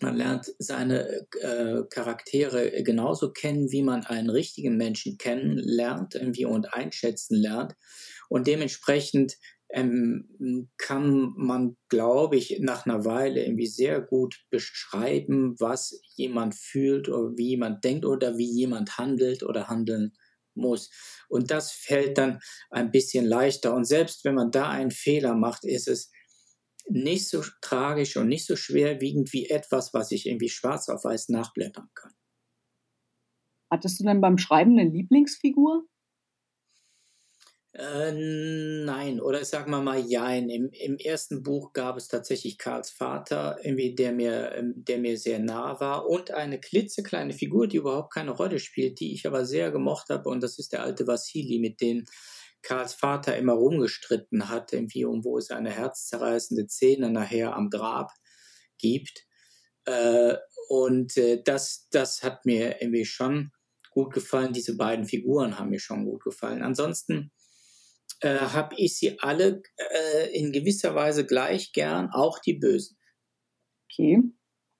man 0.00 0.16
lernt 0.16 0.52
seine 0.58 1.26
äh, 1.40 1.82
Charaktere 1.90 2.82
genauso 2.82 3.32
kennen, 3.32 3.70
wie 3.70 3.82
man 3.82 4.04
einen 4.04 4.30
richtigen 4.30 4.76
Menschen 4.76 5.18
kennenlernt 5.18 6.14
irgendwie 6.14 6.46
und 6.46 6.72
einschätzen 6.72 7.36
lernt. 7.36 7.74
Und 8.28 8.46
dementsprechend 8.46 9.34
ähm, 9.72 10.68
kann 10.76 11.32
man, 11.36 11.76
glaube 11.88 12.36
ich, 12.36 12.58
nach 12.60 12.86
einer 12.86 13.04
Weile 13.04 13.44
irgendwie 13.44 13.66
sehr 13.66 14.00
gut 14.00 14.44
beschreiben, 14.50 15.54
was 15.58 16.00
jemand 16.14 16.54
fühlt 16.54 17.08
oder 17.08 17.36
wie 17.36 17.48
jemand 17.48 17.82
denkt 17.82 18.04
oder 18.04 18.36
wie 18.36 18.50
jemand 18.50 18.98
handelt 18.98 19.42
oder 19.42 19.68
handeln 19.68 20.12
muss. 20.54 20.90
Und 21.28 21.50
das 21.50 21.72
fällt 21.72 22.18
dann 22.18 22.40
ein 22.70 22.90
bisschen 22.90 23.24
leichter. 23.24 23.74
Und 23.74 23.84
selbst 23.84 24.24
wenn 24.24 24.34
man 24.34 24.50
da 24.50 24.68
einen 24.68 24.90
Fehler 24.90 25.34
macht, 25.34 25.64
ist 25.64 25.88
es 25.88 26.12
nicht 26.88 27.28
so 27.28 27.42
tragisch 27.62 28.16
und 28.16 28.28
nicht 28.28 28.46
so 28.46 28.56
schwerwiegend 28.56 29.32
wie 29.32 29.48
etwas, 29.48 29.94
was 29.94 30.10
ich 30.10 30.26
irgendwie 30.26 30.50
schwarz 30.50 30.88
auf 30.90 31.04
weiß 31.04 31.30
nachblättern 31.30 31.88
kann. 31.94 32.12
Hattest 33.70 34.00
du 34.00 34.04
denn 34.04 34.20
beim 34.20 34.36
Schreiben 34.36 34.78
eine 34.78 34.90
Lieblingsfigur? 34.90 35.86
Äh, 37.74 38.12
nein, 38.12 39.18
oder 39.20 39.44
sagen 39.46 39.70
wir 39.70 39.80
mal 39.80 39.98
jein. 39.98 40.50
Im, 40.50 40.68
Im 40.72 40.98
ersten 40.98 41.42
Buch 41.42 41.72
gab 41.72 41.96
es 41.96 42.06
tatsächlich 42.06 42.58
Karls 42.58 42.90
Vater, 42.90 43.58
irgendwie, 43.62 43.94
der, 43.94 44.12
mir, 44.12 44.52
ähm, 44.54 44.74
der 44.76 44.98
mir 44.98 45.16
sehr 45.16 45.38
nah 45.38 45.80
war 45.80 46.06
und 46.06 46.30
eine 46.32 46.60
klitzekleine 46.60 47.32
Figur, 47.32 47.66
die 47.68 47.78
überhaupt 47.78 48.12
keine 48.12 48.32
Rolle 48.32 48.58
spielt, 48.58 49.00
die 49.00 49.14
ich 49.14 49.26
aber 49.26 49.46
sehr 49.46 49.70
gemocht 49.70 50.10
habe 50.10 50.28
und 50.28 50.42
das 50.42 50.58
ist 50.58 50.72
der 50.72 50.82
alte 50.82 51.06
Vassili, 51.06 51.58
mit 51.60 51.80
dem 51.80 52.04
Karls 52.60 52.92
Vater 52.92 53.36
immer 53.38 53.54
rumgestritten 53.54 54.50
hat, 54.50 54.72
irgendwie, 54.74 55.06
um 55.06 55.24
wo 55.24 55.38
es 55.38 55.50
eine 55.50 55.70
herzzerreißende 55.70 56.68
Szene 56.68 57.10
nachher 57.10 57.56
am 57.56 57.70
Grab 57.70 58.10
gibt. 58.78 59.24
Äh, 59.86 60.36
und 60.68 61.16
äh, 61.16 61.42
das, 61.42 61.88
das 61.90 62.22
hat 62.22 62.44
mir 62.44 62.82
irgendwie 62.82 63.06
schon 63.06 63.50
gut 63.90 64.12
gefallen. 64.12 64.52
Diese 64.52 64.76
beiden 64.76 65.06
Figuren 65.06 65.58
haben 65.58 65.70
mir 65.70 65.80
schon 65.80 66.04
gut 66.04 66.22
gefallen. 66.22 66.62
Ansonsten 66.62 67.32
äh, 68.22 68.38
habe 68.38 68.74
ich 68.78 68.96
sie 68.96 69.18
alle 69.20 69.62
äh, 69.76 70.38
in 70.38 70.52
gewisser 70.52 70.94
Weise 70.94 71.26
gleich 71.26 71.72
gern, 71.72 72.10
auch 72.12 72.38
die 72.38 72.54
Bösen. 72.54 72.96
Okay. 73.90 74.22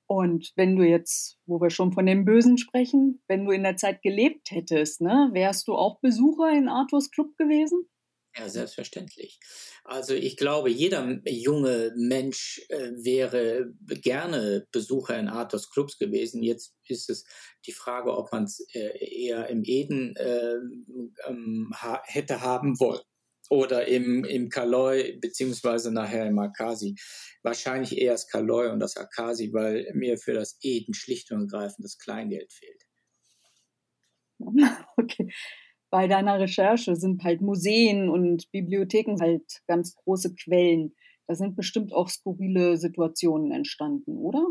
Und 0.07 0.53
wenn 0.57 0.77
du 0.77 0.85
jetzt, 0.85 1.39
wo 1.47 1.61
wir 1.61 1.71
schon 1.71 1.93
von 1.93 2.07
den 2.07 2.25
Bösen 2.25 2.59
sprechen, 2.59 3.23
wenn 3.29 3.45
du 3.45 3.53
in 3.53 3.63
der 3.63 3.77
Zeit 3.77 4.03
gelebt 4.03 4.51
hättest, 4.51 5.01
ne, 5.01 5.31
wärst 5.33 5.69
du 5.69 5.75
auch 5.75 6.01
Besucher 6.01 6.51
in 6.51 6.69
Arthurs 6.69 7.11
Club 7.11 7.37
gewesen? 7.37 7.89
Ja, 8.37 8.49
selbstverständlich. 8.49 9.41
Also 9.85 10.15
ich 10.15 10.39
glaube, 10.39 10.71
jeder 10.71 11.21
junge 11.27 11.93
Mensch 11.97 12.63
äh, 12.69 12.93
wäre 12.93 13.75
gerne 13.81 14.67
Besucher 14.73 15.19
in 15.19 15.29
Arthurs 15.29 15.71
Clubs 15.71 15.99
gewesen. 15.99 16.43
Jetzt 16.43 16.75
ist 16.89 17.11
es 17.11 17.25
die 17.67 17.73
Frage, 17.73 18.17
ob 18.17 18.33
man 18.33 18.45
es 18.45 18.67
äh, 18.75 19.25
eher 19.25 19.49
im 19.49 19.65
Eden 19.65 20.17
äh, 20.17 20.57
ähm, 21.27 21.73
ha 21.75 22.03
hätte 22.07 22.41
haben 22.41 22.81
wollen 22.81 23.03
oder 23.53 23.87
im, 23.87 24.25
im 24.25 24.49
Kaloi 24.49 25.19
beziehungsweise 25.21 25.93
nachher 25.93 26.27
im 26.27 26.39
Akasi. 26.39 26.95
Wahrscheinlich 27.43 27.99
eher 27.99 28.13
das 28.13 28.27
Kaloi 28.27 28.71
und 28.71 28.81
das 28.81 28.97
Akasi, 28.97 29.53
weil 29.53 29.93
mir 29.93 30.17
für 30.17 30.33
das 30.33 30.57
Eden 30.63 30.95
schlicht 30.95 31.31
und 31.31 31.43
ergreifend 31.43 31.85
das 31.85 31.99
Kleingeld 31.99 32.51
fehlt. 32.51 32.83
Okay. 34.97 35.31
Bei 35.91 36.09
deiner 36.09 36.41
Recherche 36.41 36.97
sind 36.97 37.23
halt 37.23 37.43
Museen 37.43 38.09
und 38.09 38.51
Bibliotheken 38.51 39.21
halt 39.21 39.61
ganz 39.67 39.95
große 39.97 40.35
Quellen. 40.35 40.95
Da 41.27 41.35
sind 41.35 41.55
bestimmt 41.55 41.93
auch 41.93 42.09
skurrile 42.09 42.79
Situationen 42.79 43.53
entstanden, 43.53 44.17
oder? 44.17 44.47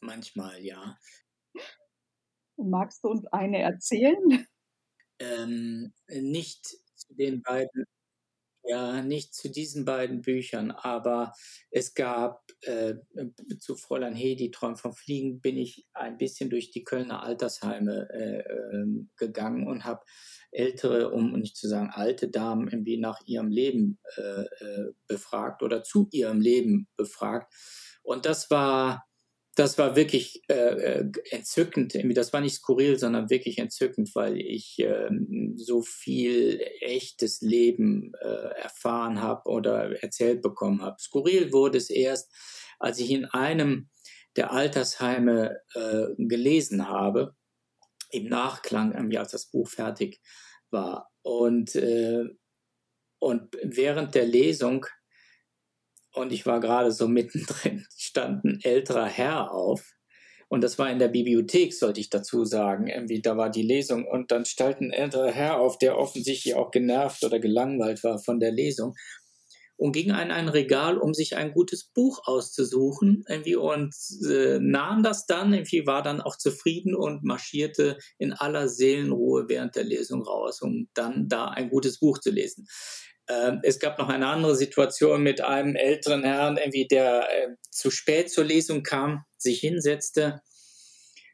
Manchmal, 0.00 0.62
ja. 0.62 0.96
Magst 2.56 3.02
du 3.02 3.08
uns 3.08 3.26
eine 3.26 3.58
erzählen? 3.60 4.46
Ähm, 5.18 5.92
nicht 6.08 6.76
den 7.16 7.42
beiden, 7.42 7.84
ja, 8.64 9.02
nicht 9.02 9.34
zu 9.34 9.50
diesen 9.50 9.84
beiden 9.84 10.20
Büchern, 10.22 10.70
aber 10.70 11.32
es 11.70 11.94
gab 11.94 12.44
äh, 12.62 12.94
zu 13.58 13.76
Fräulein 13.76 14.14
Hedi, 14.14 14.50
Träum 14.52 14.76
vom 14.76 14.94
Fliegen, 14.94 15.40
bin 15.40 15.56
ich 15.58 15.86
ein 15.94 16.16
bisschen 16.16 16.48
durch 16.50 16.70
die 16.70 16.84
Kölner 16.84 17.22
Altersheime 17.24 18.08
äh, 18.12 18.38
äh, 18.38 18.86
gegangen 19.16 19.66
und 19.66 19.84
habe 19.84 20.02
ältere, 20.52 21.10
um 21.10 21.32
nicht 21.32 21.56
zu 21.56 21.68
sagen 21.68 21.90
alte 21.92 22.28
Damen 22.28 22.68
irgendwie 22.68 22.98
nach 22.98 23.20
ihrem 23.26 23.50
Leben 23.50 23.98
äh, 24.16 24.42
äh, 24.42 24.92
befragt 25.08 25.62
oder 25.62 25.82
zu 25.82 26.08
ihrem 26.12 26.40
Leben 26.40 26.88
befragt. 26.96 27.52
Und 28.02 28.26
das 28.26 28.50
war 28.50 29.06
das 29.54 29.76
war 29.76 29.96
wirklich 29.96 30.42
äh, 30.48 30.54
äh 30.54 31.12
entzückend. 31.30 31.94
Das 32.16 32.32
war 32.32 32.40
nicht 32.40 32.54
skurril, 32.54 32.98
sondern 32.98 33.30
wirklich 33.30 33.58
entzückend, 33.58 34.14
weil 34.14 34.40
ich 34.40 34.78
äh, 34.78 35.10
so 35.56 35.82
viel 35.82 36.60
echtes 36.80 37.40
Leben 37.42 38.12
äh, 38.20 38.60
erfahren 38.60 39.20
habe 39.20 39.48
oder 39.50 40.02
erzählt 40.02 40.40
bekommen 40.40 40.80
habe. 40.82 40.96
Skurril 41.00 41.52
wurde 41.52 41.78
es 41.78 41.90
erst, 41.90 42.32
als 42.78 42.98
ich 42.98 43.10
in 43.10 43.26
einem 43.26 43.90
der 44.36 44.52
Altersheime 44.52 45.60
äh, 45.74 46.06
gelesen 46.16 46.88
habe, 46.88 47.36
im 48.10 48.28
Nachklang, 48.28 49.14
als 49.16 49.32
das 49.32 49.46
Buch 49.46 49.68
fertig 49.68 50.20
war. 50.70 51.10
Und, 51.22 51.74
äh, 51.74 52.24
und 53.18 53.56
während 53.62 54.14
der 54.14 54.26
Lesung 54.26 54.86
und 56.14 56.32
ich 56.32 56.46
war 56.46 56.60
gerade 56.60 56.92
so 56.92 57.08
mittendrin, 57.08 57.86
stand 57.96 58.44
ein 58.44 58.58
älterer 58.62 59.06
Herr 59.06 59.52
auf. 59.52 59.82
Und 60.48 60.62
das 60.62 60.78
war 60.78 60.90
in 60.90 60.98
der 60.98 61.08
Bibliothek, 61.08 61.72
sollte 61.72 62.00
ich 62.00 62.10
dazu 62.10 62.44
sagen. 62.44 62.86
Irgendwie, 62.86 63.22
da 63.22 63.38
war 63.38 63.48
die 63.48 63.62
Lesung 63.62 64.06
und 64.06 64.30
dann 64.30 64.44
stand 64.44 64.82
ein 64.82 64.90
älterer 64.90 65.30
Herr 65.30 65.58
auf, 65.58 65.78
der 65.78 65.96
offensichtlich 65.96 66.54
auch 66.56 66.70
genervt 66.70 67.24
oder 67.24 67.40
gelangweilt 67.40 68.04
war 68.04 68.18
von 68.18 68.38
der 68.38 68.52
Lesung. 68.52 68.94
und 69.78 69.92
ging 69.92 70.12
an 70.12 70.30
ein 70.30 70.48
Regal, 70.48 70.98
um 70.98 71.14
sich 71.14 71.36
ein 71.36 71.52
gutes 71.52 71.90
Buch 71.92 72.20
auszusuchen 72.26 73.24
irgendwie 73.28 73.56
und 73.56 73.94
äh, 74.30 74.58
nahm 74.60 75.02
das 75.02 75.26
dann, 75.26 75.54
irgendwie 75.54 75.86
war 75.86 76.02
dann 76.02 76.20
auch 76.20 76.36
zufrieden 76.36 76.94
und 76.94 77.24
marschierte 77.24 77.96
in 78.18 78.32
aller 78.32 78.68
Seelenruhe 78.68 79.46
während 79.48 79.74
der 79.74 79.84
Lesung 79.84 80.22
raus, 80.22 80.60
um 80.62 80.88
dann 80.94 81.28
da 81.28 81.46
ein 81.46 81.70
gutes 81.70 81.98
Buch 81.98 82.18
zu 82.18 82.30
lesen. 82.30 82.66
Ähm, 83.28 83.60
es 83.62 83.78
gab 83.78 83.98
noch 83.98 84.08
eine 84.08 84.26
andere 84.26 84.56
Situation 84.56 85.22
mit 85.22 85.40
einem 85.40 85.76
älteren 85.76 86.24
Herrn, 86.24 86.56
irgendwie, 86.56 86.86
der 86.86 87.28
äh, 87.30 87.48
zu 87.70 87.90
spät 87.90 88.30
zur 88.30 88.44
Lesung 88.44 88.82
kam, 88.82 89.24
sich 89.38 89.60
hinsetzte, 89.60 90.40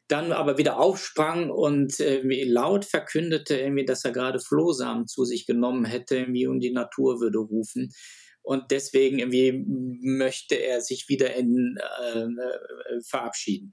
dann 0.07 0.31
aber 0.31 0.57
wieder 0.57 0.79
aufsprang 0.79 1.51
und 1.51 1.95
laut 1.99 2.83
verkündete, 2.83 3.59
irgendwie, 3.59 3.85
dass 3.85 4.03
er 4.03 4.11
gerade 4.11 4.39
Flohsamen 4.39 5.05
zu 5.05 5.23
sich 5.23 5.45
genommen 5.45 5.85
hätte, 5.85 6.17
irgendwie, 6.17 6.47
und 6.47 6.61
die 6.61 6.71
Natur 6.71 7.21
würde 7.21 7.37
rufen. 7.37 7.93
Und 8.41 8.71
deswegen 8.71 9.19
irgendwie 9.19 9.63
möchte 10.01 10.55
er 10.55 10.81
sich 10.81 11.09
wieder 11.09 11.35
in, 11.35 11.77
äh, 12.01 12.21
äh 12.21 13.01
verabschieden. 13.07 13.71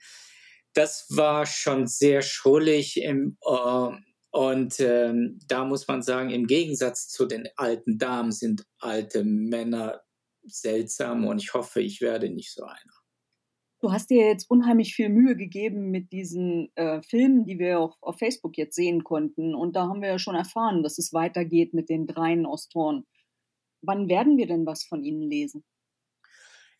Das 0.74 1.06
war 1.08 1.46
schon 1.46 1.86
sehr 1.86 2.20
schrullig. 2.20 2.98
Im, 2.98 3.38
äh, 3.40 3.88
und 4.36 4.80
ähm, 4.80 5.38
da 5.48 5.64
muss 5.64 5.88
man 5.88 6.02
sagen, 6.02 6.28
im 6.28 6.46
Gegensatz 6.46 7.08
zu 7.08 7.24
den 7.24 7.48
alten 7.56 7.96
Damen 7.96 8.32
sind 8.32 8.66
alte 8.78 9.24
Männer 9.24 10.02
seltsam 10.42 11.26
und 11.26 11.42
ich 11.42 11.54
hoffe, 11.54 11.80
ich 11.80 12.02
werde 12.02 12.28
nicht 12.28 12.52
so 12.52 12.64
einer. 12.64 12.92
Du 13.80 13.92
hast 13.92 14.10
dir 14.10 14.26
jetzt 14.26 14.50
unheimlich 14.50 14.94
viel 14.94 15.08
Mühe 15.08 15.36
gegeben 15.36 15.90
mit 15.90 16.12
diesen 16.12 16.70
äh, 16.74 17.00
Filmen, 17.00 17.46
die 17.46 17.58
wir 17.58 17.80
auch 17.80 17.96
auf 18.02 18.18
Facebook 18.18 18.58
jetzt 18.58 18.74
sehen 18.74 19.04
konnten. 19.04 19.54
Und 19.54 19.74
da 19.74 19.88
haben 19.88 20.02
wir 20.02 20.10
ja 20.10 20.18
schon 20.18 20.34
erfahren, 20.34 20.82
dass 20.82 20.98
es 20.98 21.14
weitergeht 21.14 21.72
mit 21.72 21.88
den 21.88 22.06
dreien 22.06 22.44
Ostoren. 22.44 23.06
Wann 23.80 24.06
werden 24.10 24.36
wir 24.36 24.46
denn 24.46 24.66
was 24.66 24.84
von 24.84 25.02
ihnen 25.02 25.22
lesen? 25.22 25.64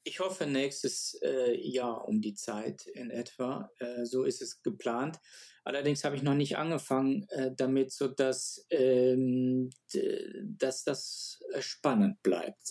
Ich 0.09 0.21
hoffe 0.21 0.47
nächstes 0.47 1.19
äh, 1.21 1.61
Jahr 1.61 2.07
um 2.07 2.21
die 2.21 2.35
Zeit 2.35 2.87
in 2.87 3.11
etwa. 3.11 3.73
Äh, 3.81 4.05
so 4.05 4.23
ist 4.23 4.41
es 4.41 4.63
geplant. 4.63 5.19
Allerdings 5.65 6.05
habe 6.05 6.15
ich 6.15 6.23
noch 6.23 6.37
nicht 6.37 6.57
angefangen 6.57 7.27
äh, 7.31 7.51
damit, 7.57 7.91
sodass 7.91 8.65
ähm, 8.71 9.69
dass 10.59 10.85
das 10.85 11.43
spannend 11.59 12.23
bleibt. 12.23 12.71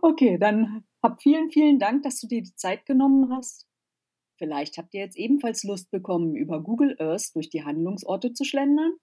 Okay, 0.00 0.38
dann 0.38 0.84
hab 1.02 1.20
vielen, 1.20 1.50
vielen 1.50 1.78
Dank, 1.78 2.04
dass 2.04 2.20
du 2.20 2.26
dir 2.26 2.40
die 2.40 2.54
Zeit 2.54 2.86
genommen 2.86 3.30
hast. 3.30 3.66
Vielleicht 4.38 4.78
habt 4.78 4.94
ihr 4.94 5.00
jetzt 5.00 5.18
ebenfalls 5.18 5.62
Lust 5.62 5.90
bekommen, 5.90 6.36
über 6.36 6.62
Google 6.62 6.96
Earth 7.00 7.34
durch 7.34 7.50
die 7.50 7.64
Handlungsorte 7.64 8.32
zu 8.32 8.44
schlendern. 8.44 8.94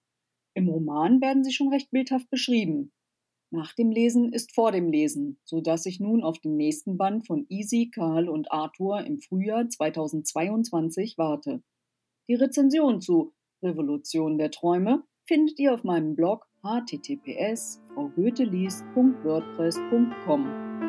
Im 0.54 0.68
Roman 0.68 1.20
werden 1.20 1.44
sie 1.44 1.52
schon 1.52 1.68
recht 1.68 1.92
bildhaft 1.92 2.28
beschrieben. 2.30 2.92
Nach 3.50 3.72
dem 3.74 3.90
Lesen 3.90 4.32
ist 4.32 4.52
vor 4.52 4.72
dem 4.72 4.90
Lesen, 4.90 5.38
so 5.44 5.60
dass 5.60 5.86
ich 5.86 6.00
nun 6.00 6.24
auf 6.24 6.40
den 6.40 6.56
nächsten 6.56 6.96
Band 6.96 7.26
von 7.26 7.46
Easy, 7.48 7.90
Karl 7.94 8.28
und 8.28 8.50
Arthur 8.50 9.04
im 9.04 9.20
Frühjahr 9.20 9.68
2022 9.68 11.16
warte. 11.16 11.62
Die 12.28 12.34
Rezension 12.34 13.00
zu 13.00 13.34
Revolution 13.62 14.36
der 14.36 14.50
Träume 14.50 15.04
findet 15.26 15.58
ihr 15.58 15.72
auf 15.74 15.84
meinem 15.84 16.16
Blog 16.16 16.46
https 16.62 17.80
fraugoetheliest.wordpress.com. 17.94 20.85